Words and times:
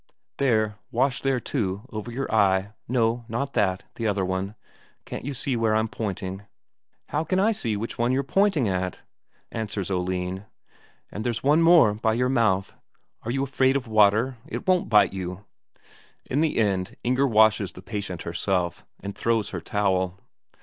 "There 0.37 0.79
wash 0.89 1.21
there 1.21 1.39
too, 1.39 1.83
over 1.91 2.11
your 2.11 2.33
eye. 2.33 2.71
No, 2.87 3.23
not 3.27 3.53
that, 3.53 3.83
the 3.97 4.07
other 4.07 4.25
one; 4.25 4.55
can't 5.05 5.23
you 5.25 5.35
see 5.35 5.55
where 5.55 5.75
I'm 5.75 5.87
pointing?" 5.87 6.41
"How 7.09 7.23
can 7.23 7.39
I 7.39 7.51
see 7.51 7.77
which 7.77 7.99
one 7.99 8.11
you're 8.11 8.23
pointing 8.23 8.67
at," 8.67 9.01
answers 9.51 9.91
Oline. 9.91 10.45
"And 11.11 11.23
there's 11.23 11.43
more 11.43 11.91
there, 11.93 11.99
by 12.01 12.13
your 12.15 12.29
mouth. 12.29 12.73
Are 13.21 13.31
you 13.31 13.43
afraid 13.43 13.75
of 13.75 13.87
water? 13.87 14.37
it 14.47 14.65
won't 14.65 14.89
bite 14.89 15.13
you!" 15.13 15.45
In 16.25 16.41
the 16.41 16.57
end, 16.57 16.95
Inger 17.03 17.27
washes 17.27 17.71
the 17.73 17.83
patient 17.83 18.23
herself, 18.23 18.83
and 19.01 19.15
throws 19.15 19.51
her 19.51 19.59
a 19.59 19.61
towel. 19.61 20.19